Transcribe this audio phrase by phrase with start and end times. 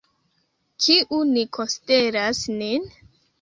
[0.85, 2.89] Kiu ni konsideras nin?